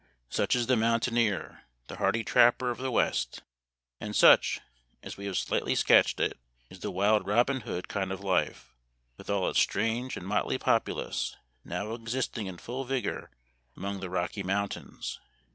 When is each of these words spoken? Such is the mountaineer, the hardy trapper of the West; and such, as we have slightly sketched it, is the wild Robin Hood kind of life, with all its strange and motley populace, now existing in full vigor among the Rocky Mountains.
Such 0.29 0.55
is 0.55 0.65
the 0.65 0.75
mountaineer, 0.75 1.65
the 1.85 1.97
hardy 1.97 2.23
trapper 2.23 2.71
of 2.71 2.79
the 2.79 2.89
West; 2.89 3.43
and 3.99 4.15
such, 4.15 4.59
as 5.03 5.15
we 5.15 5.27
have 5.27 5.37
slightly 5.37 5.75
sketched 5.75 6.19
it, 6.19 6.39
is 6.71 6.79
the 6.79 6.89
wild 6.89 7.27
Robin 7.27 7.61
Hood 7.61 7.87
kind 7.87 8.11
of 8.11 8.23
life, 8.23 8.73
with 9.17 9.29
all 9.29 9.47
its 9.47 9.59
strange 9.59 10.17
and 10.17 10.25
motley 10.25 10.57
populace, 10.57 11.35
now 11.63 11.93
existing 11.93 12.47
in 12.47 12.57
full 12.57 12.83
vigor 12.83 13.29
among 13.77 13.99
the 13.99 14.09
Rocky 14.09 14.41
Mountains. 14.41 15.19